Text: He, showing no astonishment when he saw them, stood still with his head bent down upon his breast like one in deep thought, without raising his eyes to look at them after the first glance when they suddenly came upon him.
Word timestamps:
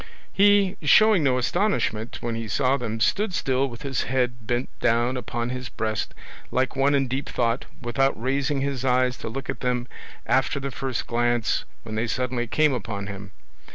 He, 0.33 0.77
showing 0.81 1.23
no 1.23 1.37
astonishment 1.37 2.17
when 2.23 2.33
he 2.33 2.47
saw 2.47 2.75
them, 2.75 2.99
stood 2.99 3.35
still 3.35 3.69
with 3.69 3.83
his 3.83 4.01
head 4.01 4.47
bent 4.47 4.67
down 4.79 5.15
upon 5.15 5.49
his 5.51 5.69
breast 5.69 6.15
like 6.49 6.75
one 6.75 6.95
in 6.95 7.07
deep 7.07 7.29
thought, 7.29 7.65
without 7.83 8.19
raising 8.19 8.61
his 8.61 8.83
eyes 8.83 9.15
to 9.19 9.29
look 9.29 9.47
at 9.47 9.59
them 9.59 9.87
after 10.25 10.59
the 10.59 10.71
first 10.71 11.05
glance 11.05 11.65
when 11.83 11.93
they 11.93 12.07
suddenly 12.07 12.47
came 12.47 12.73
upon 12.73 13.05
him. 13.05 13.29